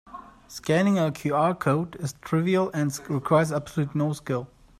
Scanning 0.47 0.97
a 0.97 1.11
QR 1.11 1.59
code 1.59 1.95
is 1.97 2.13
trivial 2.23 2.71
and 2.73 2.91
requires 3.07 3.51
absolutely 3.51 3.99
no 3.99 4.13
skill. 4.13 4.47